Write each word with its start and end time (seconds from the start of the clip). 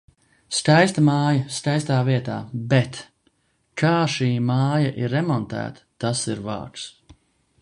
Skaista 0.59 1.01
māja, 1.09 1.43
skaistā 1.57 1.99
vietā. 2.07 2.39
Bet... 2.73 2.99
Kā 3.83 3.93
šī 4.17 4.33
māja 4.49 4.91
ir 5.05 5.15
remontēta, 5.19 5.89
tas 6.07 6.29
ir 6.35 6.47
vāks. 6.51 6.93